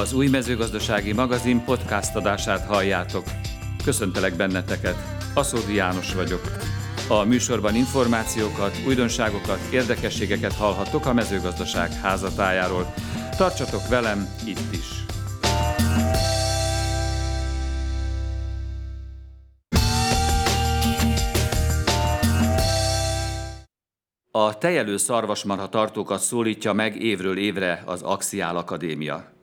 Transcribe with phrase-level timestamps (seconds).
[0.00, 3.24] Az új mezőgazdasági magazin podcast adását halljátok.
[3.84, 4.96] Köszöntelek benneteket,
[5.34, 6.40] Aszódi János vagyok.
[7.08, 12.94] A műsorban információkat, újdonságokat, érdekességeket hallhattok a mezőgazdaság házatájáról.
[13.36, 15.04] Tartsatok velem itt is!
[24.30, 29.35] A tejelő szarvasmarha tartókat szólítja meg évről évre az Axiál Akadémia.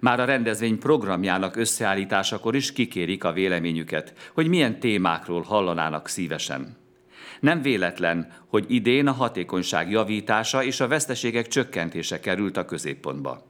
[0.00, 6.76] Már a rendezvény programjának összeállításakor is kikérik a véleményüket, hogy milyen témákról hallanának szívesen.
[7.40, 13.48] Nem véletlen, hogy idén a hatékonyság javítása és a veszteségek csökkentése került a középpontba.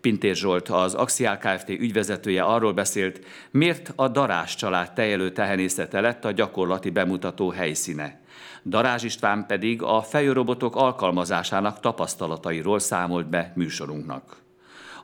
[0.00, 1.68] Pintér Zsolt, az Axiál Kft.
[1.68, 8.20] ügyvezetője arról beszélt, miért a Darás család tejelő tehenészete lett a gyakorlati bemutató helyszíne.
[8.64, 14.42] Darázs István pedig a fejőrobotok alkalmazásának tapasztalatairól számolt be műsorunknak.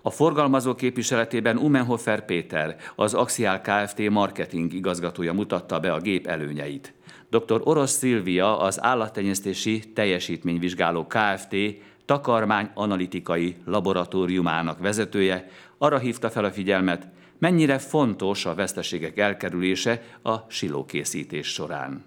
[0.08, 4.10] A forgalmazó képviseletében Umenhofer Péter, az Axiál Kft.
[4.10, 6.94] marketing igazgatója mutatta be a gép előnyeit.
[7.30, 7.60] Dr.
[7.64, 11.56] Orosz Szilvia, az állattenyésztési teljesítményvizsgáló Kft.
[12.04, 20.36] takarmány analitikai laboratóriumának vezetője arra hívta fel a figyelmet, mennyire fontos a veszteségek elkerülése a
[20.46, 22.04] silókészítés során.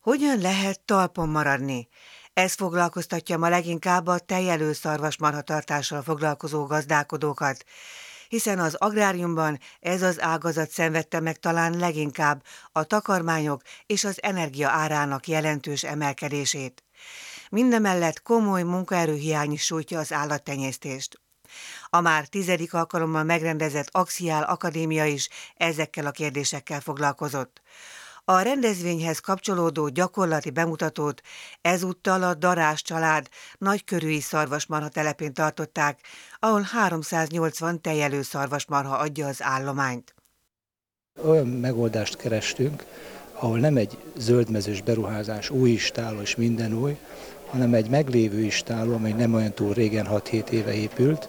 [0.00, 1.88] Hogyan lehet talpon maradni?
[2.34, 7.64] Ez foglalkoztatja ma leginkább a tejelő szarvasmarhatartással foglalkozó gazdálkodókat,
[8.28, 14.68] hiszen az agráriumban ez az ágazat szenvedte meg talán leginkább a takarmányok és az energia
[14.68, 16.84] árának jelentős emelkedését.
[17.50, 21.20] Mindemellett komoly munkaerőhiány is sújtja az állattenyésztést.
[21.88, 27.62] A már tizedik alkalommal megrendezett Axiál Akadémia is ezekkel a kérdésekkel foglalkozott.
[28.26, 31.20] A rendezvényhez kapcsolódó gyakorlati bemutatót
[31.60, 36.00] ezúttal a Darás család nagykörűi szarvasmarha telepén tartották,
[36.38, 40.14] ahol 380 tejelő szarvasmarha adja az állományt.
[41.24, 42.84] Olyan megoldást kerestünk,
[43.32, 46.96] ahol nem egy zöldmezős beruházás, új istáló és minden új,
[47.46, 51.28] hanem egy meglévő istáló, amely nem olyan túl régen, 6-7 éve épült,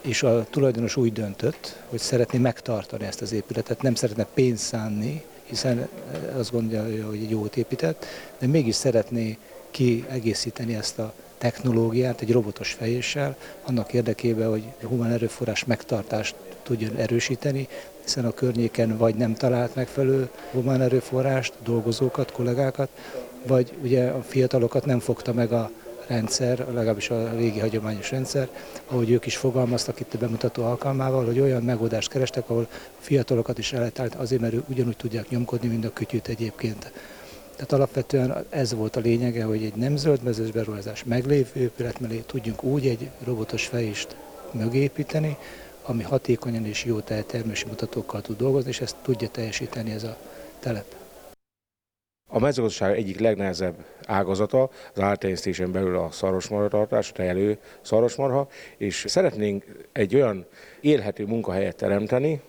[0.00, 5.24] és a tulajdonos úgy döntött, hogy szeretné megtartani ezt az épületet, nem szeretne pénzt szánni
[5.46, 8.06] hiszen eh, azt gondolja, hogy egy jót épített,
[8.38, 9.38] de mégis szeretné
[9.70, 17.68] kiegészíteni ezt a technológiát egy robotos fejéssel, annak érdekében, hogy humán erőforrás megtartást tudjon erősíteni,
[18.04, 22.88] hiszen a környéken vagy nem talált megfelelő humán erőforrást, dolgozókat, kollégákat,
[23.46, 25.70] vagy ugye a fiatalokat nem fogta meg a
[26.06, 28.48] rendszer, legalábbis a régi hagyományos rendszer,
[28.86, 32.68] ahogy ők is fogalmaztak itt a bemutató alkalmával, hogy olyan megoldást kerestek, ahol
[32.98, 36.92] fiatalokat is el azért, mert ők ugyanúgy tudják nyomkodni, mint a kütyűt egyébként.
[37.54, 42.62] Tehát alapvetően ez volt a lényege, hogy egy nem zöldmezős beruházás meglévő épület mellé tudjunk
[42.62, 44.16] úgy egy robotos fejést
[44.50, 45.36] mögépíteni,
[45.82, 50.16] ami hatékonyan és jó termési mutatókkal tud dolgozni, és ezt tudja teljesíteni ez a
[50.60, 50.94] telep.
[52.28, 59.64] A mezőgazdaság egyik legnehezebb ágazata az áltenyésztésen belül a szarvasmarha tartás, a szarvasmarha, és szeretnénk
[59.92, 60.46] egy olyan
[60.80, 62.40] élhető munkahelyet teremteni,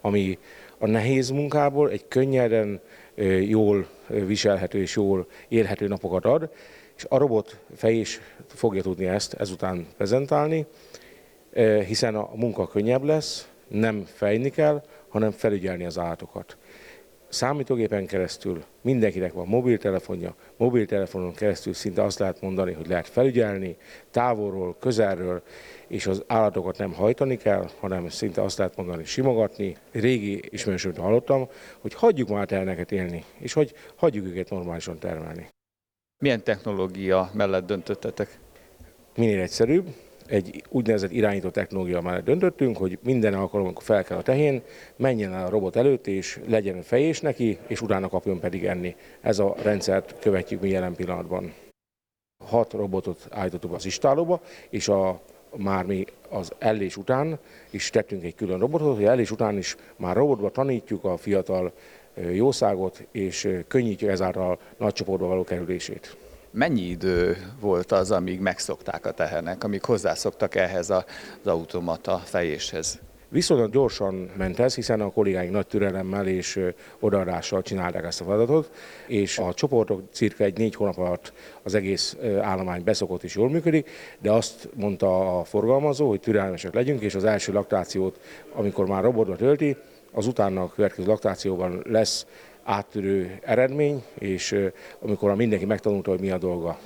[0.00, 0.38] ami
[0.78, 2.80] a nehéz munkából egy könnyeden,
[3.40, 6.50] jól viselhető és jól élhető napokat ad,
[6.96, 10.66] és a robot fej is fogja tudni ezt ezután prezentálni,
[11.86, 16.56] hiszen a munka könnyebb lesz, nem fejni kell, hanem felügyelni az állatokat
[17.28, 23.76] számítógépen keresztül mindenkinek van mobiltelefonja, mobiltelefonon keresztül szinte azt lehet mondani, hogy lehet felügyelni
[24.10, 25.42] távolról, közelről,
[25.88, 29.76] és az állatokat nem hajtani kell, hanem szinte azt lehet mondani, simogatni.
[29.92, 31.48] Régi ismerősömtől hallottam,
[31.78, 35.48] hogy hagyjuk már termeket élni, és hogy hagyjuk őket normálisan termelni.
[36.18, 38.38] Milyen technológia mellett döntöttetek?
[39.16, 39.88] Minél egyszerűbb,
[40.28, 44.62] egy úgynevezett irányító technológia mellett döntöttünk, hogy minden alkalommal, amikor fel kell a tehén,
[44.96, 48.96] menjen el a robot előtt, és legyen fejés neki, és utána kapjon pedig enni.
[49.20, 51.54] Ez a rendszert követjük mi jelen pillanatban.
[52.44, 55.20] Hat robotot állítottuk az istálóba, és a,
[55.56, 57.38] már mi az ellés után
[57.70, 61.72] is tettünk egy külön robotot, hogy ellés után is már robotba tanítjuk a fiatal
[62.32, 66.16] jószágot, és könnyítjük ezáltal nagy csoportba való kerülését.
[66.50, 71.04] Mennyi idő volt az, amíg megszokták a tehenek, amíg hozzászoktak ehhez az
[71.44, 73.00] automata fejéshez?
[73.28, 76.60] Viszonylag gyorsan ment ez, hiszen a kollégáink nagy türelemmel és
[77.00, 78.70] odaadással csinálták ezt a feladatot,
[79.06, 81.32] és a csoportok cirka egy négy hónap alatt
[81.62, 87.00] az egész állomány beszokott és jól működik, de azt mondta a forgalmazó, hogy türelmesek legyünk,
[87.00, 88.20] és az első laktációt,
[88.54, 89.76] amikor már robotba tölti,
[90.12, 92.26] az utána a következő laktációban lesz
[92.66, 94.56] áttörő eredmény, és
[94.98, 96.78] amikor mindenki megtanulta, hogy mi a dolga.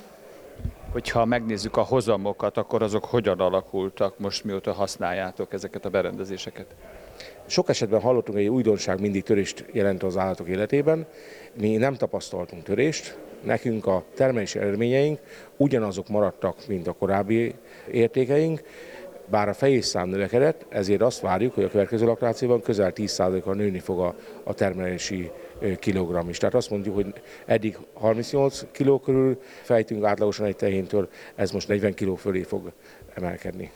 [0.91, 6.65] Hogyha megnézzük a hozamokat, akkor azok hogyan alakultak most, mióta használjátok ezeket a berendezéseket?
[7.45, 11.05] Sok esetben hallottunk, hogy egy újdonság mindig törést jelent az állatok életében.
[11.53, 15.19] Mi nem tapasztaltunk törést, nekünk a termelési eredményeink
[15.57, 17.55] ugyanazok maradtak, mint a korábbi
[17.91, 18.61] értékeink,
[19.31, 23.99] bár a fejészszám növekedett, ezért azt várjuk, hogy a következő laktációban közel 10%-kal nőni fog
[23.99, 25.31] a, a termelési
[25.79, 26.37] kilogramm is.
[26.37, 27.13] Tehát azt mondjuk, hogy
[27.45, 32.71] eddig 38 kg körül fejtünk átlagosan egy tehéntől, ez most 40 kg fölé fog
[33.13, 33.71] emelkedni.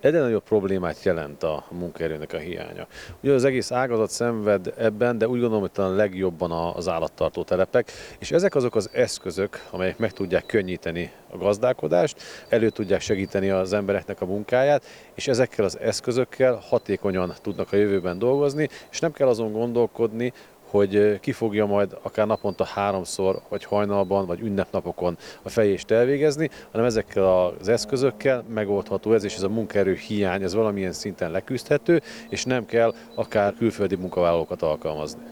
[0.00, 2.86] Egyre nagyobb problémát jelent a munkaerőnek a hiánya.
[3.22, 7.92] Ugye az egész ágazat szenved ebben, de úgy gondolom, hogy talán legjobban az állattartó telepek,
[8.18, 13.72] és ezek azok az eszközök, amelyek meg tudják könnyíteni a gazdálkodást, elő tudják segíteni az
[13.72, 14.84] embereknek a munkáját,
[15.14, 20.32] és ezekkel az eszközökkel hatékonyan tudnak a jövőben dolgozni, és nem kell azon gondolkodni,
[20.70, 26.86] hogy ki fogja majd akár naponta háromszor, vagy hajnalban, vagy ünnepnapokon a fejést elvégezni, hanem
[26.86, 27.24] ezekkel
[27.60, 32.66] az eszközökkel megoldható ez, és ez a munkaerő hiány, ez valamilyen szinten leküzdhető, és nem
[32.66, 35.22] kell akár külföldi munkavállalókat alkalmazni.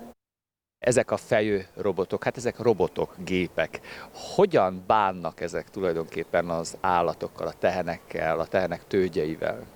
[0.78, 3.80] Ezek a fejő robotok, hát ezek robotok, gépek.
[4.12, 9.66] Hogyan bánnak ezek tulajdonképpen az állatokkal, a tehenekkel, a tehenek tőgyeivel?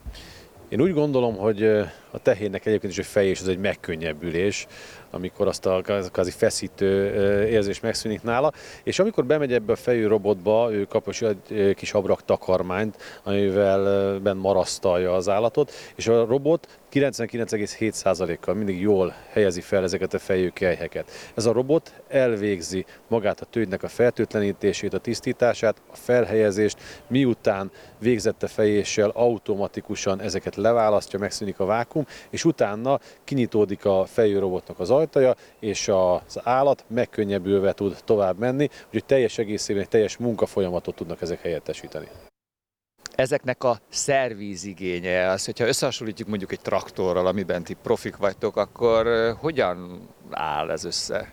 [0.68, 1.64] Én úgy gondolom, hogy
[2.10, 4.66] a tehénnek egyébként is a fejés az egy megkönnyebbülés,
[5.12, 5.80] amikor azt a
[6.12, 7.14] kvázi feszítő
[7.46, 12.24] érzés megszűnik nála, és amikor bemegy ebbe a fejű robotba, ő kap egy kis abrak
[12.24, 20.14] takarmányt, amivel ben marasztalja az állatot, és a robot 99,7%-kal mindig jól helyezi fel ezeket
[20.14, 21.10] a fejű kelyheket.
[21.34, 28.46] Ez a robot elvégzi magát a tőgynek a fertőtlenítését, a tisztítását, a felhelyezést, miután végzette
[28.46, 35.34] fejéssel automatikusan ezeket leválasztja, megszűnik a vákum, és utána kinyitódik a fejű robotnak az ajtaja,
[35.60, 41.40] és az állat megkönnyebbülve tud tovább menni, úgyhogy teljes egészében egy teljes munkafolyamatot tudnak ezek
[41.40, 42.08] helyettesíteni
[43.14, 49.06] ezeknek a szervízigénye, az, hogyha összehasonlítjuk mondjuk egy traktorral, amiben ti profik vagytok, akkor
[49.40, 51.32] hogyan áll ez össze?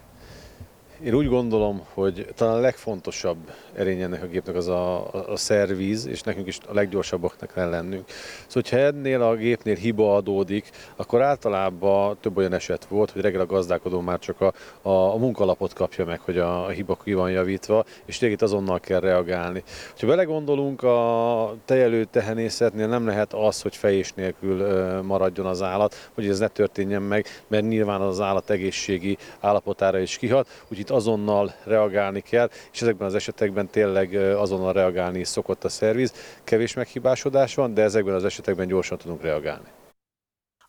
[1.03, 3.37] Én úgy gondolom, hogy talán a legfontosabb
[3.75, 7.69] erény ennek a gépnek az a, a, a szervíz, és nekünk is a leggyorsabbaknak kell
[7.69, 8.03] lennünk.
[8.47, 13.41] Szóval, hogyha ennél a gépnél hiba adódik, akkor általában több olyan eset volt, hogy reggel
[13.41, 17.13] a gazdálkodó már csak a, a, a munkalapot kapja meg, hogy a, a hiba ki
[17.13, 19.63] van javítva, és tényleg azonnal kell reagálni.
[19.99, 24.63] Ha belegondolunk, a tejelő tehenészetnél nem lehet az, hogy fejés nélkül
[25.01, 30.17] maradjon az állat, hogy ez ne történjen meg, mert nyilván az állat egészségi állapotára is
[30.17, 35.63] kihat, úgyhogy itt azonnal reagálni kell, és ezekben az esetekben tényleg azonnal reagálni is szokott
[35.63, 36.13] a szerviz.
[36.43, 39.67] Kevés meghibásodás van, de ezekben az esetekben gyorsan tudunk reagálni.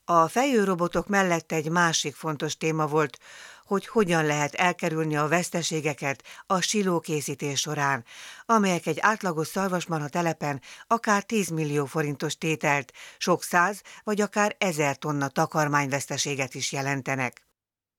[0.05, 3.19] A fejőrobotok mellett egy másik fontos téma volt,
[3.67, 8.05] hogy hogyan lehet elkerülni a veszteségeket a silókészítés során,
[8.47, 14.97] amelyek egy átlagos szarvasmarha telepen akár 10 millió forintos tételt, sok száz vagy akár ezer
[14.97, 17.50] tonna takarmányveszteséget is jelentenek.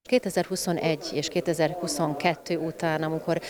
[0.03, 3.41] 2021 és 2022 után, amikor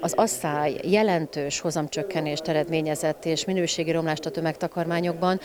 [0.00, 5.40] az asszály jelentős hozamcsökkenést eredményezett és minőségi romlást a tömegtakarmányokban,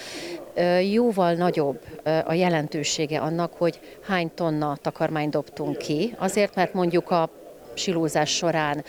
[0.92, 1.80] jóval nagyobb
[2.26, 7.30] a jelentősége annak, hogy hány tonna takarmányt dobtunk ki, azért mert mondjuk a
[7.74, 8.84] silózás során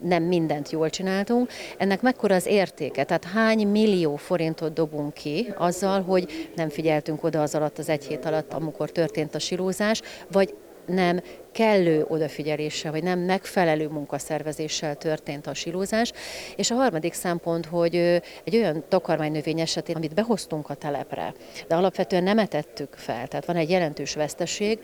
[0.00, 1.50] nem mindent jól csináltunk.
[1.78, 3.04] Ennek mekkora az értéke?
[3.04, 8.04] Tehát hány millió forintot dobunk ki azzal, hogy nem figyeltünk oda az alatt, az egy
[8.04, 10.02] hét alatt, amikor történt a silózás,
[10.32, 10.54] vagy
[10.86, 11.22] nem
[11.52, 16.12] kellő odafigyeléssel, vagy nem megfelelő munkaszervezéssel történt a silózás.
[16.56, 17.96] És a harmadik szempont, hogy
[18.44, 21.34] egy olyan takarmánynövény esetén, amit behoztunk a telepre,
[21.68, 24.78] de alapvetően nem etettük fel, tehát van egy jelentős veszteség,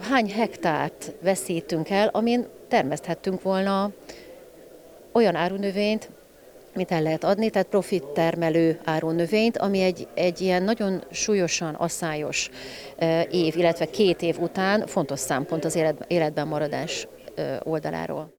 [0.00, 3.90] hány hektárt veszítünk el, amin termeszthettünk volna
[5.12, 6.10] olyan árunövényt,
[6.74, 12.50] mit el lehet adni, tehát profit termelő árunövényt, ami egy, egy ilyen nagyon súlyosan asszályos
[13.30, 17.08] év, illetve két év után fontos szempont az élet, életben maradás
[17.62, 18.34] oldaláról.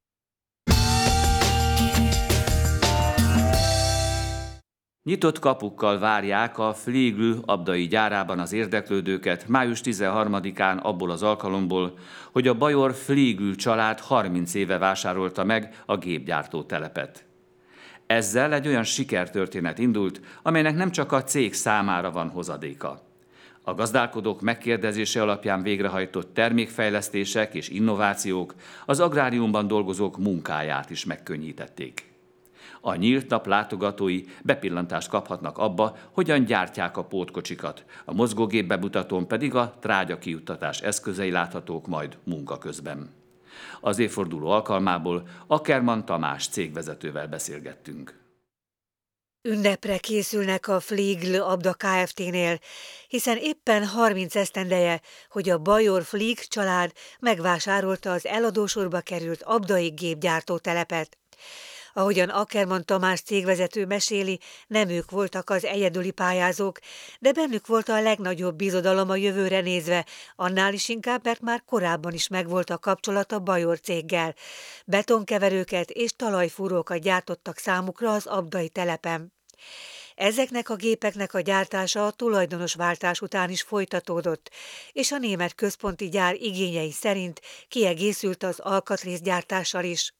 [5.05, 11.97] Nyitott kapukkal várják a Fliegl abdai gyárában az érdeklődőket május 13-án abból az alkalomból,
[12.31, 17.24] hogy a Bajor Fliegl család 30 éve vásárolta meg a gépgyártó telepet.
[18.07, 23.01] Ezzel egy olyan sikertörténet indult, amelynek nem csak a cég számára van hozadéka.
[23.61, 32.13] A gazdálkodók megkérdezése alapján végrehajtott termékfejlesztések és innovációk az agráriumban dolgozók munkáját is megkönnyítették.
[32.81, 39.55] A nyílt nap látogatói bepillantást kaphatnak abba, hogyan gyártják a pótkocsikat, a mozgógép bemutatón pedig
[39.55, 43.09] a trágya kijuttatás eszközei láthatók majd munka közben.
[43.81, 48.23] Az évforduló alkalmából Ackerman Tamás cégvezetővel beszélgettünk.
[49.41, 52.59] Ünnepre készülnek a Fligl Abda Kft-nél,
[53.07, 60.57] hiszen éppen 30 esztendeje, hogy a Bajor Flig család megvásárolta az eladósorba került abdai gépgyártó
[60.57, 61.17] telepet.
[61.97, 66.79] Ahogyan Ackerman Tamás cégvezető meséli, nem ők voltak az egyedüli pályázók,
[67.19, 72.13] de bennük volt a legnagyobb bizodalom a jövőre nézve, annál is inkább, mert már korábban
[72.13, 74.35] is megvolt a kapcsolat a Bajor céggel.
[74.85, 79.33] Betonkeverőket és talajfúrókat gyártottak számukra az abdai telepen.
[80.15, 84.51] Ezeknek a gépeknek a gyártása a tulajdonos váltás után is folytatódott,
[84.91, 90.13] és a német központi gyár igényei szerint kiegészült az alkatrészgyártással is.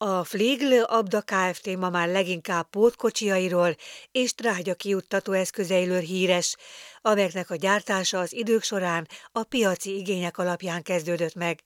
[0.00, 1.76] A Flegl Abda Kft.
[1.76, 3.74] ma már leginkább pótkocsiairól
[4.12, 6.56] és trágya kiuttató eszközeiről híres,
[7.02, 11.60] amelyeknek a gyártása az idők során a piaci igények alapján kezdődött meg,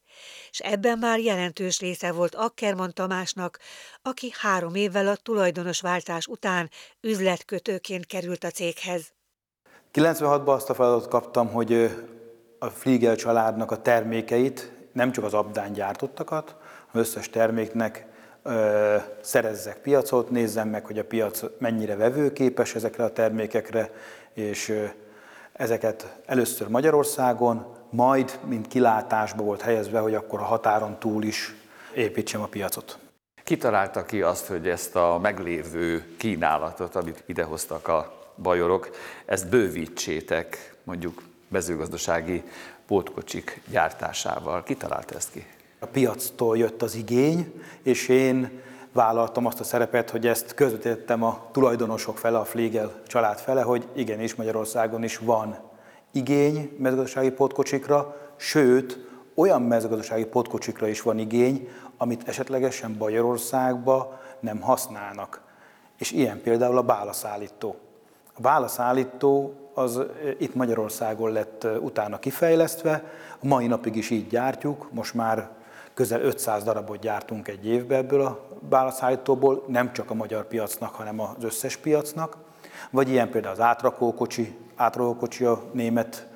[0.50, 3.58] és ebben már jelentős része volt Ackerman Tamásnak,
[4.02, 6.70] aki három évvel a tulajdonosváltás után
[7.00, 9.12] üzletkötőként került a céghez.
[9.92, 11.90] 96-ban azt a feladatot kaptam, hogy
[12.58, 18.10] a Fliegel családnak a termékeit, nem csak az abdán gyártottakat, hanem összes terméknek
[19.20, 23.90] szerezzek piacot, nézzem meg, hogy a piac mennyire vevőképes ezekre a termékekre,
[24.32, 24.88] és
[25.52, 31.54] ezeket először Magyarországon, majd, mint kilátásba volt helyezve, hogy akkor a határon túl is
[31.94, 32.98] építsem a piacot.
[33.44, 38.90] Kitalálta ki azt, hogy ezt a meglévő kínálatot, amit idehoztak a bajorok,
[39.24, 42.42] ezt bővítsétek mondjuk mezőgazdasági
[42.86, 44.62] pótkocsik gyártásával.
[44.62, 45.46] Ki találta ezt ki?
[45.82, 48.60] A piactól jött az igény, és én
[48.92, 53.88] vállaltam azt a szerepet, hogy ezt közvetítettem a tulajdonosok fele, a Flegel család fele, hogy
[53.94, 55.56] igenis Magyarországon is van
[56.10, 58.98] igény mezőgazdasági pótkocsikra, sőt,
[59.34, 65.40] olyan mezőgazdasági pótkocsikra is van igény, amit esetlegesen Bajorországba nem használnak.
[65.98, 67.76] És ilyen például a bálaszállító.
[68.32, 70.02] A bálaszállító az
[70.38, 73.04] itt Magyarországon lett utána kifejlesztve,
[73.40, 75.60] a mai napig is így gyártjuk, most már
[75.94, 81.20] közel 500 darabot gyártunk egy évbe ebből a válaszállítóból, nem csak a magyar piacnak, hanem
[81.20, 82.36] az összes piacnak.
[82.90, 86.26] Vagy ilyen például az átrakókocsi, átrakókocsi a német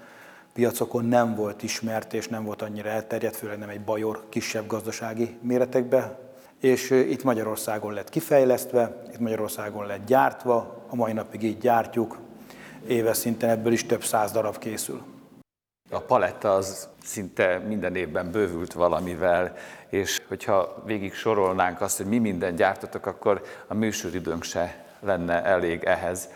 [0.53, 5.39] piacokon nem volt ismert és nem volt annyira elterjedt, főleg nem egy bajor kisebb gazdasági
[5.43, 6.19] méretekbe,
[6.61, 12.19] és itt Magyarországon lett kifejlesztve, itt Magyarországon lett gyártva, a mai napig így gyártjuk,
[12.87, 15.03] éves szinten ebből is több száz darab készül.
[15.90, 19.57] A paletta az szinte minden évben bővült valamivel,
[19.88, 25.85] és hogyha végig sorolnánk azt, hogy mi minden gyártotok, akkor a műsoridőnk se lenne elég
[25.85, 26.28] ehhez.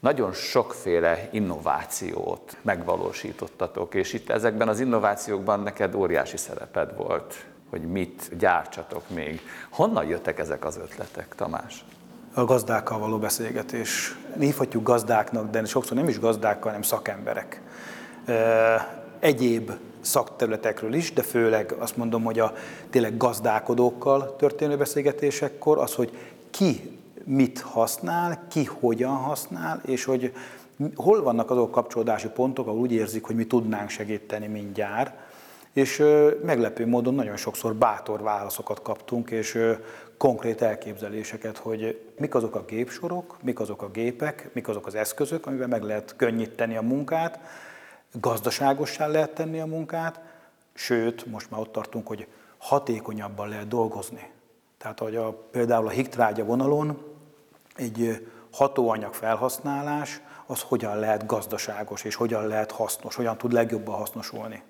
[0.00, 8.36] Nagyon sokféle innovációt megvalósítottatok, és itt ezekben az innovációkban neked óriási szereped volt, hogy mit
[8.38, 9.40] gyártsatok még.
[9.70, 11.84] Honnan jöttek ezek az ötletek, Tamás?
[12.34, 14.16] A gazdákkal való beszélgetés.
[14.38, 17.60] Hívhatjuk gazdáknak, de sokszor nem is gazdákkal, hanem szakemberek
[19.18, 22.52] egyéb szakterületekről is, de főleg azt mondom, hogy a
[22.90, 26.18] tényleg gazdálkodókkal történő beszélgetésekkor az, hogy
[26.50, 30.32] ki mit használ, ki hogyan használ, és hogy
[30.94, 35.12] hol vannak azok a kapcsolódási pontok, ahol úgy érzik, hogy mi tudnánk segíteni mindjárt,
[35.72, 36.02] és
[36.44, 39.58] meglepő módon nagyon sokszor bátor válaszokat kaptunk, és
[40.16, 45.46] konkrét elképzeléseket, hogy mik azok a gépsorok, mik azok a gépek, mik azok az eszközök,
[45.46, 47.38] amivel meg lehet könnyíteni a munkát,
[48.12, 50.20] gazdaságossá lehet tenni a munkát,
[50.74, 52.26] sőt, most már ott tartunk, hogy
[52.58, 54.30] hatékonyabban lehet dolgozni.
[54.78, 57.02] Tehát, hogy a, például a higtrágya vonalon
[57.76, 64.62] egy hatóanyag felhasználás, az hogyan lehet gazdaságos, és hogyan lehet hasznos, hogyan tud legjobban hasznosulni.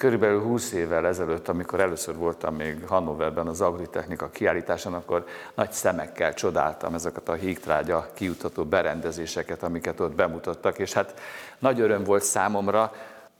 [0.00, 6.34] Körülbelül 20 évvel ezelőtt, amikor először voltam még Hannoverben az agritechnika kiállításon, akkor nagy szemekkel
[6.34, 11.20] csodáltam ezeket a hígtrágya kiutató berendezéseket, amiket ott bemutattak, és hát
[11.58, 12.92] nagy öröm volt számomra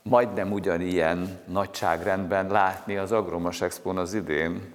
[0.03, 4.73] majdnem ugyanilyen nagyságrendben látni az Agromos Expon az idén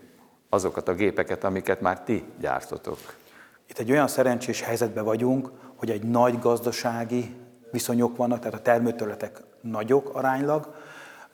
[0.49, 2.99] azokat a gépeket, amiket már ti gyártotok.
[3.69, 7.37] Itt egy olyan szerencsés helyzetben vagyunk, hogy egy nagy gazdasági
[7.71, 10.75] viszonyok vannak, tehát a termőterületek nagyok aránylag,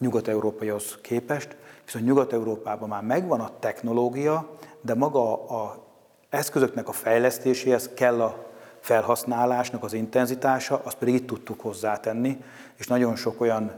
[0.03, 5.85] nyugat-európaihoz képest, viszont Nyugat-Európában már megvan a technológia, de maga a
[6.29, 8.47] eszközöknek a fejlesztéséhez kell a
[8.81, 12.43] felhasználásnak az intenzitása, azt pedig itt tudtuk hozzátenni,
[12.77, 13.73] és nagyon sok olyan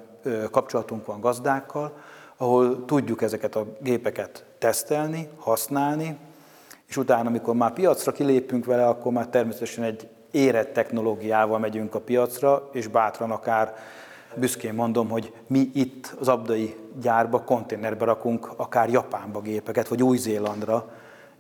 [0.51, 1.97] kapcsolatunk van gazdákkal,
[2.37, 6.19] ahol tudjuk ezeket a gépeket tesztelni, használni,
[6.87, 12.01] és utána, amikor már piacra kilépünk vele, akkor már természetesen egy érett technológiával megyünk a
[12.01, 13.75] piacra, és bátran akár
[14.37, 20.91] büszkén mondom, hogy mi itt az abdai gyárba, konténerbe rakunk akár Japánba gépeket, vagy Új-Zélandra,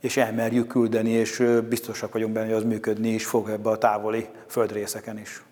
[0.00, 4.28] és elmerjük küldeni, és biztosak vagyunk benne, hogy az működni is fog ebbe a távoli
[4.46, 5.42] földrészeken is.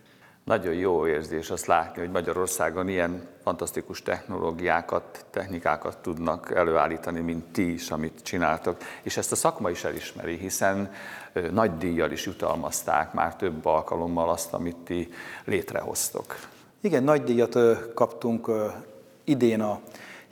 [0.45, 7.73] Nagyon jó érzés azt látni, hogy Magyarországon ilyen fantasztikus technológiákat, technikákat tudnak előállítani, mint ti
[7.73, 8.77] is, amit csináltok.
[9.03, 10.93] És ezt a szakma is elismeri, hiszen
[11.51, 15.09] nagy díjjal is jutalmazták már több alkalommal azt, amit ti
[15.45, 16.37] létrehoztok.
[16.85, 17.59] Igen, nagy díjat
[17.95, 18.51] kaptunk
[19.25, 19.81] idén a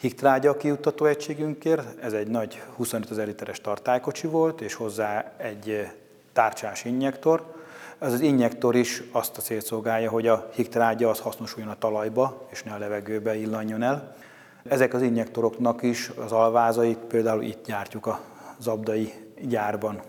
[0.01, 2.03] Hiktrágya kiuttató egységünkért.
[2.03, 5.87] Ez egy nagy 25 ezer literes tartálykocsi volt, és hozzá egy
[6.33, 7.55] tárcsás injektor.
[7.99, 12.47] Ez az injektor is azt a célt szolgálja, hogy a hiktrágya az hasznosuljon a talajba,
[12.51, 14.17] és ne a levegőbe illanjon el.
[14.65, 18.21] Ezek az injektoroknak is az alvázait például itt gyártjuk a
[18.59, 20.03] zabdai gyárban.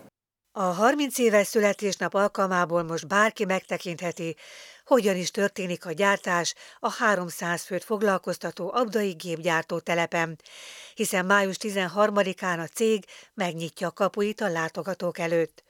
[0.53, 4.35] A 30 éves születésnap alkalmából most bárki megtekintheti,
[4.91, 10.39] hogyan is történik a gyártás a 300 főt foglalkoztató abdai gépgyártó telepen,
[10.95, 15.63] hiszen május 13-án a cég megnyitja a kapuit a látogatók előtt.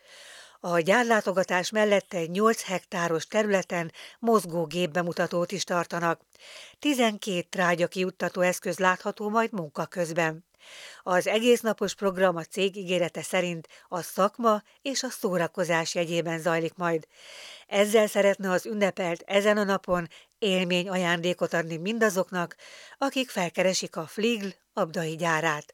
[0.59, 6.21] A gyárlátogatás mellett egy 8 hektáros területen mozgó gépbemutatót is tartanak.
[6.79, 10.45] 12 trágya kiuttató eszköz látható majd munka közben.
[11.03, 17.07] Az egésznapos program a cég ígérete szerint a szakma és a szórakozás jegyében zajlik majd.
[17.67, 20.07] Ezzel szeretne az ünnepelt ezen a napon
[20.39, 22.55] élmény ajándékot adni mindazoknak,
[22.97, 25.73] akik felkeresik a Fligl abdai gyárát.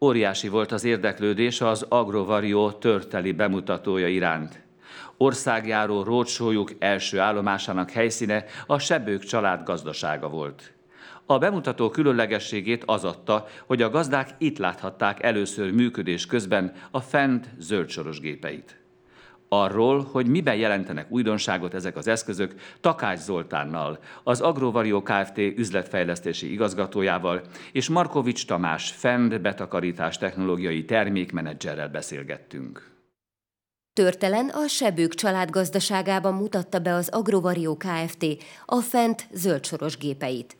[0.00, 4.67] Óriási volt az érdeklődés az Agrovario törteli bemutatója iránt.
[5.20, 10.72] Országjáró rócsójuk első állomásának helyszíne a Sebők család gazdasága volt.
[11.26, 17.48] A bemutató különlegességét az adta, hogy a gazdák itt láthatták először működés közben a fent
[17.58, 18.80] zöldsoros gépeit.
[19.48, 25.38] Arról, hogy miben jelentenek újdonságot ezek az eszközök, Takács Zoltánnal, az Agrovario Kft.
[25.38, 32.87] üzletfejlesztési igazgatójával és Markovics Tamás Fend betakarítás technológiai termékmenedzserrel beszélgettünk.
[33.98, 38.26] Törtelen a Sebők család gazdaságában mutatta be az Agrovario Kft.
[38.66, 40.56] a Fent zöldsoros gépeit.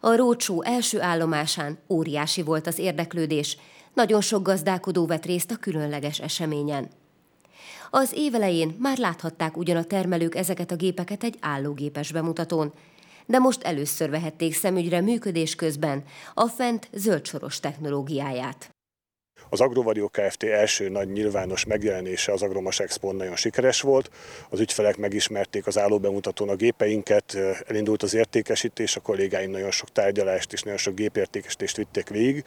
[0.00, 3.56] A rócsó első állomásán óriási volt az érdeklődés,
[3.94, 6.88] nagyon sok gazdálkodó vett részt a különleges eseményen.
[7.90, 12.72] Az évelején már láthatták ugyan a termelők ezeket a gépeket egy állógépes bemutatón,
[13.26, 18.71] de most először vehették szemügyre működés közben a fent zöldsoros technológiáját.
[19.52, 20.42] Az Agrovario Kft.
[20.42, 24.10] első nagy nyilvános megjelenése az Agromas expo nagyon sikeres volt.
[24.48, 30.52] Az ügyfelek megismerték az állóbemutatón a gépeinket, elindult az értékesítés, a kollégáim nagyon sok tárgyalást
[30.52, 32.44] és nagyon sok gépértékesítést vitték végig,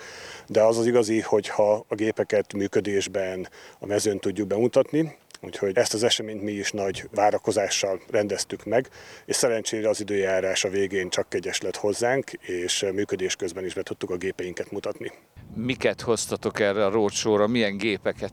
[0.48, 6.04] de az az igazi, hogyha a gépeket működésben a mezőn tudjuk bemutatni, Úgyhogy ezt az
[6.04, 8.90] eseményt mi is nagy várakozással rendeztük meg,
[9.26, 13.84] és szerencsére az időjárás a végén csak kegyes lett hozzánk, és működés közben is be
[13.84, 15.12] tudtuk a gépeinket mutatni.
[15.56, 18.32] Miket hoztatok erre a rócsóra, milyen gépeket?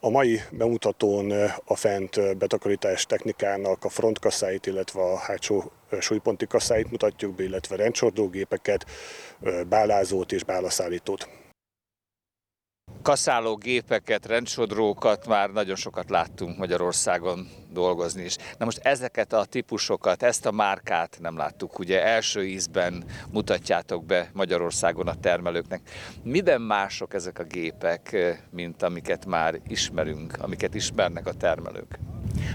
[0.00, 1.32] A mai bemutatón
[1.64, 8.86] a fent betakarítás technikának a frontkasszáit, illetve a hátsó súlyponti kasszáit mutatjuk be, illetve rendcsordógépeket,
[9.68, 11.28] bálázót és bálaszállítót
[13.02, 18.36] kaszáló gépeket, rendsodrókat már nagyon sokat láttunk Magyarországon dolgozni is.
[18.58, 24.30] Na most ezeket a típusokat, ezt a márkát nem láttuk, ugye első ízben mutatjátok be
[24.32, 25.80] Magyarországon a termelőknek.
[26.22, 28.16] Miben mások ezek a gépek,
[28.50, 31.98] mint amiket már ismerünk, amiket ismernek a termelők?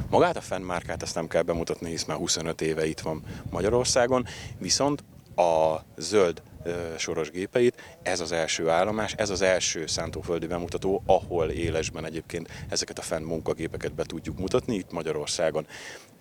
[0.10, 4.26] Magát a fennmárkát ezt nem kell bemutatni, hisz már 25 éve itt van Magyarországon,
[4.58, 5.04] viszont
[5.36, 6.42] a zöld
[6.97, 7.99] soros gépeit.
[8.01, 13.23] Ez az első állomás, ez az első szántóföldi bemutató, ahol élesben egyébként ezeket a fenn
[13.23, 15.67] munkagépeket be tudjuk mutatni itt Magyarországon.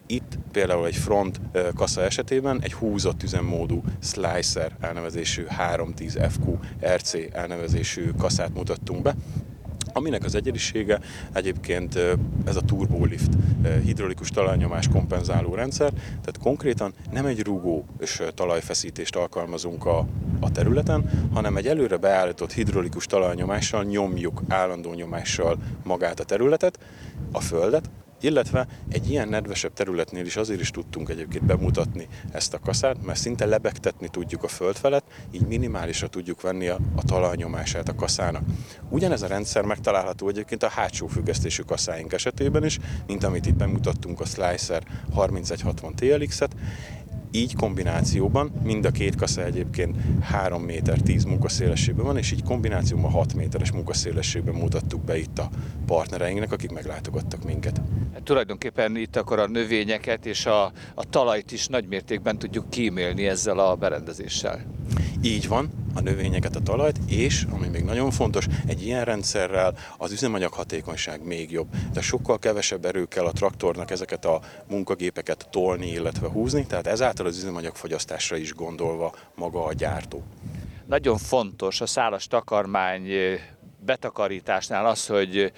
[0.06, 1.40] Itt például egy front
[1.74, 6.58] kassa esetében egy húzott üzemmódú Slicer elnevezésű 310 FQ
[6.94, 9.14] RC elnevezésű kaszát mutattunk be,
[9.94, 11.00] aminek az egyedisége
[11.32, 11.98] egyébként
[12.44, 13.32] ez a turbolift,
[13.84, 20.06] hidrolikus talajnyomás kompenzáló rendszer, tehát konkrétan nem egy rugó és talajfeszítést alkalmazunk a,
[20.40, 26.78] a területen, hanem egy előre beállított hidrolikus talajnyomással nyomjuk állandó nyomással magát a területet,
[27.32, 27.90] a földet,
[28.24, 33.18] illetve egy ilyen nedvesebb területnél is azért is tudtunk egyébként bemutatni ezt a kaszát, mert
[33.18, 38.42] szinte lebegtetni tudjuk a föld felett, így minimálisra tudjuk venni a, a talajnyomását a kaszának.
[38.88, 44.20] Ugyanez a rendszer megtalálható egyébként a hátsó függesztésű kaszáink esetében is, mint amit itt bemutattunk
[44.20, 44.82] a Slicer
[45.14, 46.54] 3160 TLX-et,
[47.34, 53.10] így kombinációban mind a két kasza egyébként 3 méter 10 munkaszélességben van, és így kombinációban
[53.10, 55.50] 6 méteres munkaszélességben mutattuk be itt a
[55.86, 57.80] partnereinknek, akik meglátogattak minket.
[58.22, 63.74] Tulajdonképpen itt akkor a növényeket és a, a talajt is nagymértékben tudjuk kímélni ezzel a
[63.74, 64.64] berendezéssel.
[65.22, 70.12] Így van, a növényeket, a talajt, és, ami még nagyon fontos, egy ilyen rendszerrel az
[70.12, 71.68] üzemanyag hatékonyság még jobb.
[71.92, 77.26] De sokkal kevesebb erő kell a traktornak ezeket a munkagépeket tolni, illetve húzni, tehát ezáltal
[77.26, 80.22] az üzemanyagfogyasztásra is gondolva maga a gyártó.
[80.86, 83.08] Nagyon fontos a szálas takarmány
[83.84, 85.52] betakarításnál az, hogy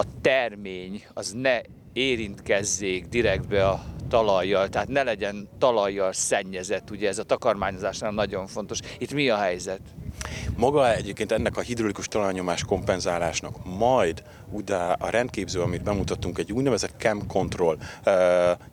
[0.00, 1.60] a termény az ne
[1.92, 8.78] érintkezzék direktbe a talajjal, tehát ne legyen talajjal szennyezett, ugye ez a takarmányozásnál nagyon fontos.
[8.98, 9.80] Itt mi a helyzet?
[10.56, 16.94] Maga egyébként ennek a hidrolikus talajnyomás kompenzálásnak majd ugye a rendképző, amit bemutattunk, egy úgynevezett
[16.98, 18.14] cam control uh,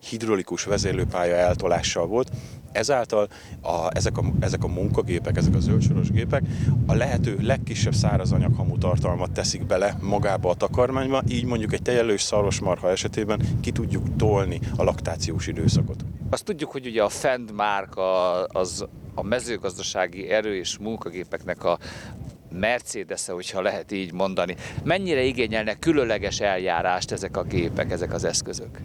[0.09, 2.31] hidrolikus vezérlőpálya eltolással volt,
[2.77, 3.27] Ezáltal
[3.61, 6.43] a, ezek, a, ezek a munkagépek, ezek a zöldsoros gépek
[6.85, 12.89] a lehető legkisebb szárazanyaghamú tartalmat teszik bele magába a takarmányba, így mondjuk egy tejelős szarvasmarha
[12.89, 16.05] esetében ki tudjuk tolni a laktációs időszakot.
[16.29, 18.85] Azt tudjuk, hogy ugye a Fend márka az
[19.15, 21.77] a mezőgazdasági erő és munkagépeknek a
[22.51, 24.55] mercedes hogyha lehet így mondani.
[24.83, 28.79] Mennyire igényelnek különleges eljárást ezek a gépek, ezek az eszközök?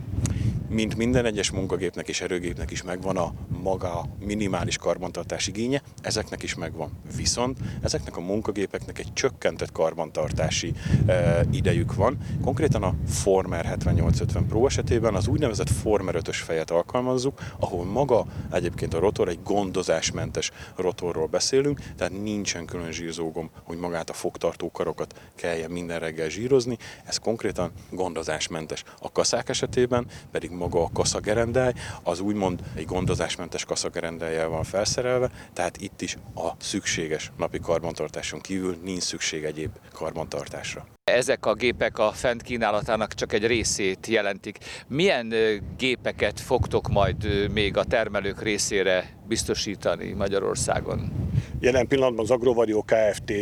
[0.73, 3.33] Mint minden egyes munkagépnek és erőgépnek is megvan a
[3.63, 6.91] maga minimális karbantartás igénye, ezeknek is megvan.
[7.17, 10.73] Viszont ezeknek a munkagépeknek egy csökkentett karbantartási
[11.07, 12.17] e, idejük van.
[12.43, 18.95] Konkrétan a Former 7850 Pro esetében az úgynevezett Former 5-ös fejet alkalmazzuk, ahol maga egyébként
[18.95, 25.21] a rotor egy gondozásmentes rotorról beszélünk, tehát nincsen külön zsírzógom, hogy magát a fogtartó karokat
[25.35, 28.85] kelljen minden reggel zsírozni, ez konkrétan gondozásmentes.
[29.01, 31.73] A kaszák esetében pedig maga a kaszagerendály,
[32.03, 38.77] az úgymond egy gondozásmentes kaszagerendályjal van felszerelve, tehát itt is a szükséges napi karbantartáson kívül
[38.83, 40.87] nincs szükség egyéb karbantartásra.
[41.05, 44.59] Ezek a gépek a fent kínálatának csak egy részét jelentik.
[44.89, 45.35] Milyen
[45.77, 51.31] gépeket fogtok majd még a termelők részére biztosítani Magyarországon?
[51.61, 53.33] Jelen pillanatban az Agrovarió Kft.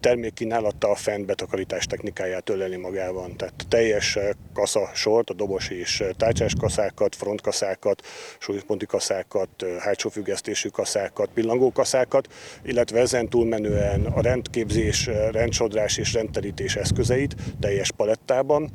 [0.00, 3.36] termékkínálata a fent betakarítás technikáját öleli magában.
[3.36, 4.18] Tehát teljes
[4.54, 8.02] kasza sort, a dobos és tárcsás kaszákat, frontkaszákat,
[8.38, 9.48] súlyponti kaszákat,
[9.78, 18.70] hátsó függesztésű kaszákat, pillangókaszákat, illetve ezen túlmenően a rendképzés, rendsodrás és rendterítés eszközeit teljes palettában,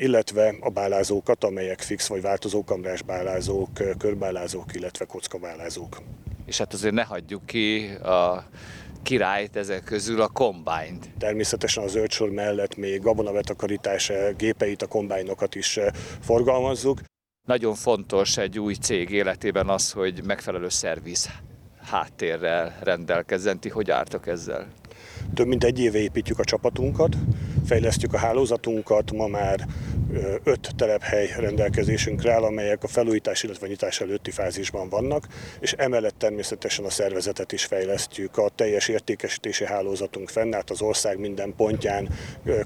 [0.00, 6.02] illetve a bálázókat, amelyek fix vagy változó kamrás bálázók, körbálázók, illetve kockabálázók.
[6.46, 8.44] És hát azért ne hagyjuk ki a
[9.02, 11.10] királyt ezek közül, a kombányt.
[11.18, 15.78] Természetesen a zöldsor mellett még gabonavetakarítása gépeit, a kombájnokat is
[16.20, 17.00] forgalmazzuk.
[17.48, 21.28] Nagyon fontos egy új cég életében az, hogy megfelelő szerviz
[21.82, 23.60] háttérrel rendelkezzen.
[23.60, 24.66] Ti hogy álltok ezzel?
[25.34, 27.16] Több mint egy éve építjük a csapatunkat,
[27.64, 29.66] fejlesztjük a hálózatunkat, ma már
[30.44, 35.26] öt telephely rendelkezésünkre áll, amelyek a felújítás, illetve nyitás előtti fázisban vannak,
[35.60, 38.38] és emellett természetesen a szervezetet is fejlesztjük.
[38.38, 42.08] A teljes értékesítési hálózatunk fennállt az ország minden pontján,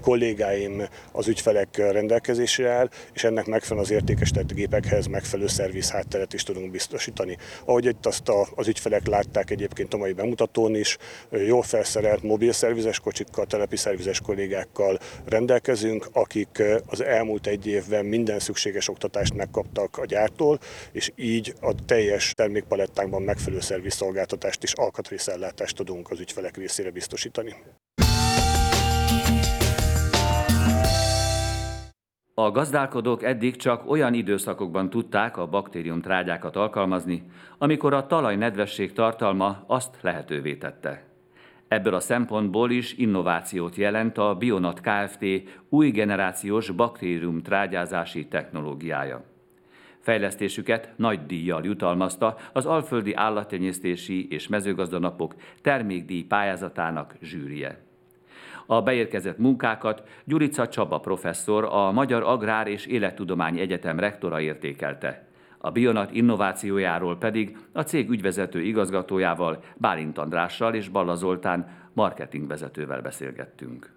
[0.01, 6.43] kollégáim az ügyfelek rendelkezésére áll, és ennek megfelelően az értékesített gépekhez megfelelő szerviz hátteret is
[6.43, 7.37] tudunk biztosítani.
[7.65, 10.97] Ahogy itt azt a, az ügyfelek látták egyébként a mai bemutatón is,
[11.31, 18.05] jól felszerelt mobil szervizes kocsikkal, telepi szervizes kollégákkal rendelkezünk, akik az elmúlt elmúlt egy évben
[18.05, 20.59] minden szükséges oktatást megkaptak a gyártól,
[20.93, 27.55] és így a teljes termékpalettánkban megfelelő szervizszolgáltatást és alkatrészellátást tudunk az ügyfelek részére biztosítani.
[32.35, 37.23] A gazdálkodók eddig csak olyan időszakokban tudták a baktérium trágyákat alkalmazni,
[37.59, 41.14] amikor a talaj nedvesség tartalma azt lehetővé tette.
[41.75, 45.25] Ebből a szempontból is innovációt jelent a Bionat Kft.
[45.69, 49.25] új generációs baktérium trágyázási technológiája.
[49.99, 57.79] Fejlesztésüket nagy díjjal jutalmazta az Alföldi Állattenyésztési és Mezőgazdanapok termékdíj pályázatának zsűrie.
[58.67, 65.27] A beérkezett munkákat Gyurica Csaba professzor, a Magyar Agrár és Élettudományi Egyetem rektora értékelte.
[65.65, 73.93] A Bionat innovációjáról pedig a cég ügyvezető igazgatójával, Bálint Andrással és Balla Zoltán marketingvezetővel beszélgettünk.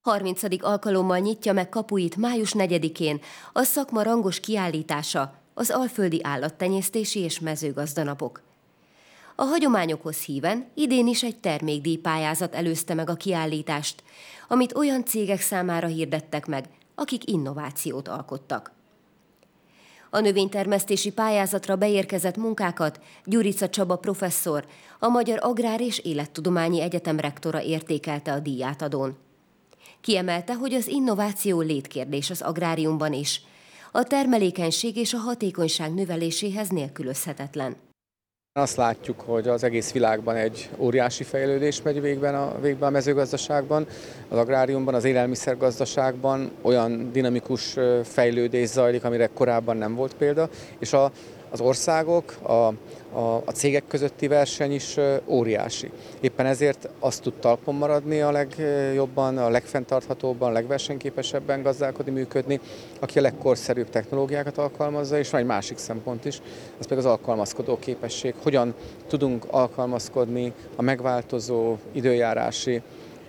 [0.00, 0.42] 30.
[0.60, 3.20] alkalommal nyitja meg kapuit május 4-én
[3.52, 8.40] a szakma rangos kiállítása, az Alföldi Állattenyésztési és Mezőgazdanapok.
[9.36, 14.02] A hagyományokhoz híven idén is egy termékdíjpályázat előzte meg a kiállítást,
[14.48, 16.64] amit olyan cégek számára hirdettek meg,
[16.94, 18.80] akik innovációt alkottak.
[20.14, 24.66] A növénytermesztési pályázatra beérkezett munkákat Gyurica Csaba professzor,
[24.98, 29.16] a Magyar Agrár és Élettudományi Egyetem rektora értékelte a díjátadón.
[30.00, 33.42] Kiemelte, hogy az innováció létkérdés az agráriumban is.
[33.92, 37.76] A termelékenység és a hatékonyság növeléséhez nélkülözhetetlen.
[38.54, 43.86] Azt látjuk, hogy az egész világban egy óriási fejlődés megy végben a, végben a mezőgazdaságban,
[44.28, 51.10] az agráriumban, az élelmiszergazdaságban olyan dinamikus fejlődés zajlik, amire korábban nem volt példa, és a,
[51.50, 52.72] az országok, a,
[53.12, 54.96] a, a cégek közötti verseny is
[55.26, 55.90] óriási.
[56.20, 62.60] Éppen ezért azt tud talpon maradni a legjobban, a legfenntarthatóbban, a legversenyképesebben gazdálkodni, működni,
[63.00, 66.40] aki a legkorszerűbb technológiákat alkalmazza, és van egy másik szempont is,
[66.78, 68.34] az pedig az alkalmazkodó képesség.
[68.42, 68.74] Hogyan
[69.08, 72.82] tudunk alkalmazkodni a megváltozó időjárási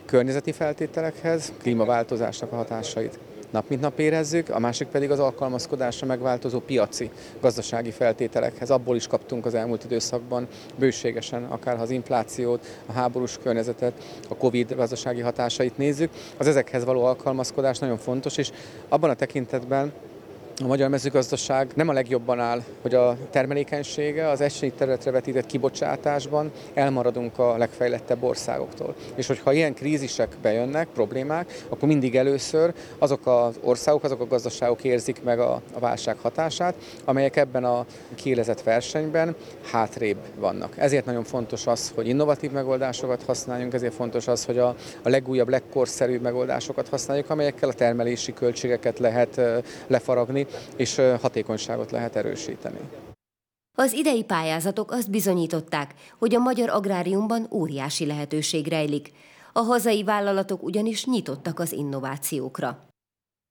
[0.06, 3.20] környezeti feltételekhez, klímaváltozásnak a hatásait
[3.54, 7.10] nap mint nap érezzük, a másik pedig az alkalmazkodásra megváltozó piaci
[7.42, 8.70] gazdasági feltételekhez.
[8.70, 13.94] Abból is kaptunk az elmúlt időszakban bőségesen, akár ha az inflációt, a háborús környezetet,
[14.30, 16.10] a Covid gazdasági hatásait nézzük.
[16.38, 18.52] Az ezekhez való alkalmazkodás nagyon fontos, és
[18.90, 19.94] abban a tekintetben
[20.62, 26.52] a magyar mezőgazdaság nem a legjobban áll, hogy a termelékenysége az egység területre vetített kibocsátásban
[26.74, 28.96] elmaradunk a legfejlettebb országoktól.
[29.16, 34.84] És hogyha ilyen krízisek bejönnek, problémák, akkor mindig először azok az országok, azok a gazdaságok
[34.84, 37.86] érzik meg a, a válság hatását, amelyek ebben a
[38.16, 39.36] kiélezett versenyben
[39.72, 40.74] hátrébb vannak.
[40.78, 45.50] Ezért nagyon fontos az, hogy innovatív megoldásokat használjunk, ezért fontos az, hogy a, a legújabb,
[45.50, 49.42] legkorszerűbb megoldásokat használjuk, amelyekkel a termelési költségeket lehet
[49.88, 50.43] lefaragni,
[50.76, 52.80] és hatékonyságot lehet erősíteni.
[53.78, 59.12] Az idei pályázatok azt bizonyították, hogy a magyar agráriumban óriási lehetőség rejlik.
[59.54, 62.93] A hazai vállalatok ugyanis nyitottak az innovációkra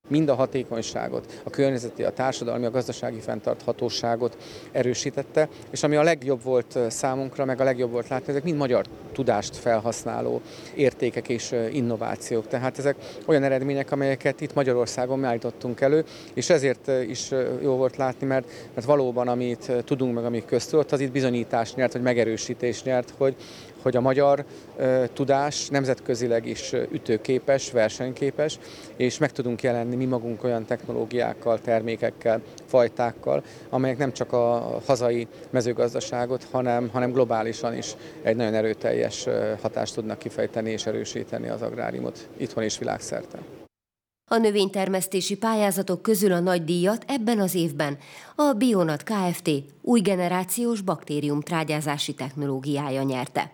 [0.08, 4.36] mind a hatékonyságot, a környezeti, a társadalmi, a gazdasági fenntarthatóságot
[4.72, 8.86] erősítette, és ami a legjobb volt számunkra, meg a legjobb volt látni, ezek mind magyar
[9.12, 10.40] tudást felhasználó
[10.74, 12.48] értékek és innovációk.
[12.48, 17.30] Tehát ezek olyan eredmények, amelyeket itt Magyarországon állítottunk elő, és ezért is
[17.62, 21.92] jó volt látni, mert, mert valóban, amit tudunk, meg amit köztudott, az itt bizonyítás nyert,
[21.92, 23.36] vagy megerősítés nyert, hogy,
[23.82, 24.44] hogy a magyar
[25.12, 28.58] tudás nemzetközileg is ütőképes, versenyképes,
[28.96, 35.26] és meg tudunk jelenni mi magunk olyan technológiákkal, termékekkel, fajtákkal, amelyek nem csak a hazai
[35.50, 39.26] mezőgazdaságot, hanem, hanem globálisan is egy nagyon erőteljes
[39.60, 43.38] hatást tudnak kifejteni és erősíteni az agráriumot itthon és világszerte.
[44.30, 47.98] A növénytermesztési pályázatok közül a nagy díjat ebben az évben
[48.36, 49.50] a Bionat Kft.
[49.82, 53.52] új generációs baktériumtrágyázási technológiája nyerte.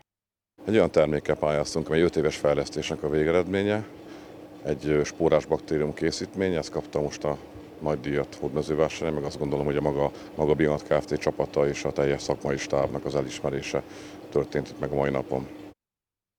[0.69, 3.87] Egy olyan termékkel pályáztunk, amely 5 éves fejlesztésnek a végeredménye,
[4.63, 7.37] egy spórás baktérium készítmény, ezt kapta most a
[7.81, 11.19] nagy díjat hódmezővásárhelyen, meg azt gondolom, hogy a maga, maga Bionat Kft.
[11.19, 13.83] csapata és a teljes szakmai stábnak az elismerése
[14.31, 15.47] történt itt meg a mai napon.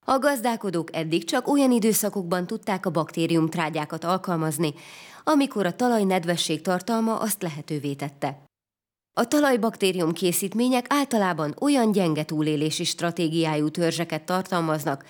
[0.06, 4.74] A gazdálkodók eddig csak olyan időszakokban tudták a baktériumtrágyákat alkalmazni,
[5.24, 8.49] amikor a talaj nedvesség tartalma azt lehetővé tette.
[9.20, 15.06] A talajbaktérium készítmények általában olyan gyenge túlélési stratégiájú törzseket tartalmaznak,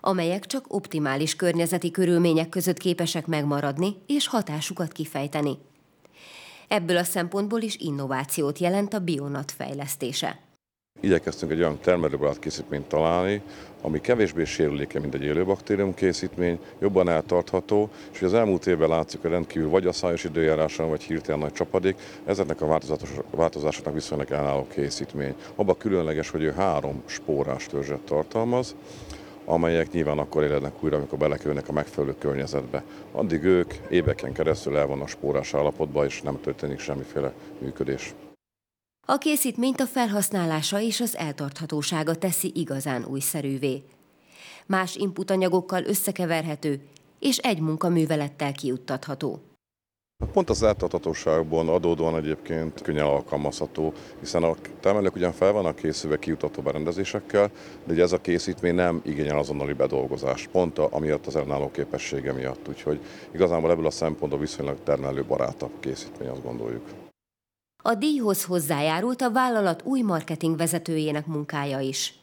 [0.00, 5.58] amelyek csak optimális környezeti körülmények között képesek megmaradni és hatásukat kifejteni.
[6.68, 10.38] Ebből a szempontból is innovációt jelent a bionat fejlesztése.
[11.00, 13.42] Igyekeztünk egy olyan termelőbarát készítményt találni,
[13.82, 19.20] ami kevésbé sérüléke, mint egy élőbaktérium készítmény, jobban eltartható, és hogy az elmúlt évben látszik,
[19.20, 22.78] hogy rendkívül vagy a szájos időjáráson, vagy hirtelen nagy csapadék, ezeknek a
[23.30, 25.34] változásoknak viszonylag ellenálló készítmény.
[25.54, 28.74] Abba különleges, hogy ő három spórás törzset tartalmaz,
[29.44, 32.82] amelyek nyilván akkor élednek újra, amikor belekerülnek a megfelelő környezetbe.
[33.12, 38.14] Addig ők éveken keresztül el vannak spórás állapotban, és nem történik semmiféle működés.
[39.10, 43.82] A készítményt a felhasználása és az eltarthatósága teszi igazán újszerűvé.
[44.66, 46.80] Más inputanyagokkal összekeverhető,
[47.18, 49.38] és egy munkaművelettel kiuttatható.
[50.32, 56.62] Pont az eltartatóságban adódóan egyébként könnyen alkalmazható, hiszen a termelők ugyan fel vannak készülve kiutató
[56.62, 57.50] berendezésekkel,
[57.84, 62.68] de ugye ez a készítmény nem igényel azonnali bedolgozást, pont amiatt az ellenálló képessége miatt.
[62.68, 66.99] Úgyhogy igazából ebből a szempontból viszonylag termelőbarátabb készítmény, azt gondoljuk.
[67.82, 72.14] A díjhoz hozzájárult a vállalat új marketing vezetőjének munkája is.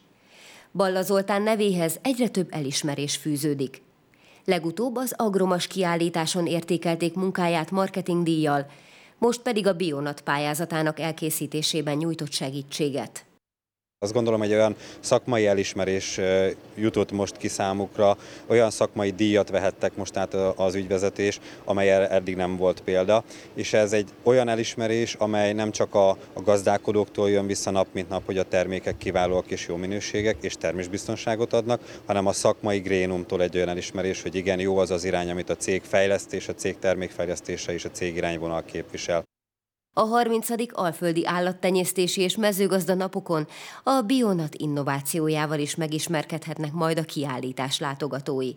[0.72, 3.82] Balla Zoltán nevéhez egyre több elismerés fűződik.
[4.44, 8.66] Legutóbb az Agromas kiállításon értékelték munkáját marketingdíjjal,
[9.18, 13.24] most pedig a Bionat pályázatának elkészítésében nyújtott segítséget.
[14.00, 16.20] Azt gondolom, hogy olyan szakmai elismerés
[16.74, 22.56] jutott most ki számukra, olyan szakmai díjat vehettek most át az ügyvezetés, amely eddig nem
[22.56, 27.70] volt példa, és ez egy olyan elismerés, amely nem csak a, a gazdálkodóktól jön vissza
[27.70, 32.32] nap mint nap, hogy a termékek kiválóak és jó minőségek és termésbiztonságot adnak, hanem a
[32.32, 36.48] szakmai grénumtól egy olyan elismerés, hogy igen, jó az az irány, amit a cég fejlesztés,
[36.48, 39.24] a cég termékfejlesztése és a cég irányvonal képvisel.
[39.92, 40.48] A 30.
[40.72, 43.46] Alföldi Állattenyésztési és Mezőgazda napokon
[43.84, 48.52] a Bionat innovációjával is megismerkedhetnek majd a kiállítás látogatói.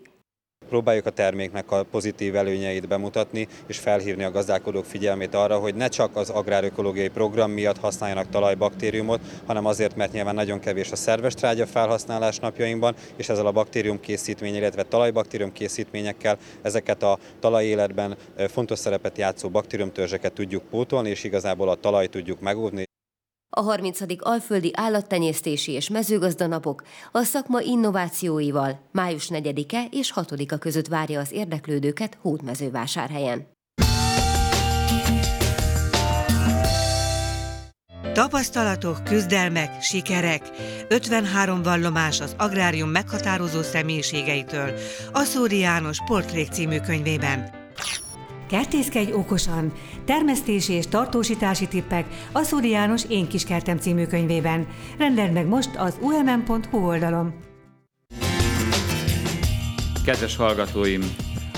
[0.72, 5.88] Próbáljuk a terméknek a pozitív előnyeit bemutatni, és felhívni a gazdálkodók figyelmét arra, hogy ne
[5.88, 11.34] csak az agrárökológiai program miatt használjanak talajbaktériumot, hanem azért, mert nyilván nagyon kevés a szerves
[11.34, 18.16] trágya felhasználás napjainkban, és ezzel a baktérium készítmény, illetve talajbaktérium készítményekkel ezeket a talajéletben
[18.48, 22.90] fontos szerepet játszó baktériumtörzseket tudjuk pótolni, és igazából a talaj tudjuk megóvni.
[23.54, 24.00] A 30.
[24.18, 31.32] Alföldi Állattenyésztési és Mezőgazda napok a szakma innovációival május 4-e és 6-a között várja az
[31.32, 33.46] érdeklődőket Hódmezővásárhelyen.
[38.12, 40.50] Tapasztalatok, küzdelmek, sikerek,
[40.88, 44.72] 53 vallomás az agrárium meghatározó személyiségeitől,
[45.12, 47.50] Aszóri János Portrék című könyvében.
[48.48, 49.72] Kertészkedj okosan!
[50.04, 54.66] Termesztési és tartósítási tippek a Szúri János Én Kiskertem című könyvében.
[54.98, 57.34] Rendeld meg most az umm.hu oldalon.
[60.04, 61.02] Kedves hallgatóim!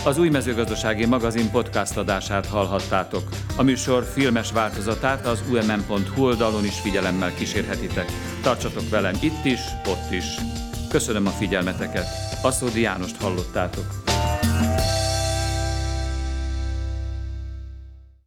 [0.05, 3.29] Az új mezőgazdasági magazin podcast adását hallhattátok.
[3.57, 8.07] A műsor filmes változatát az umm.hu oldalon is figyelemmel kísérhetitek.
[8.43, 10.25] Tartsatok velem itt is, ott is.
[10.89, 12.07] Köszönöm a figyelmeteket.
[12.43, 13.87] Aszódi Jánost hallottátok.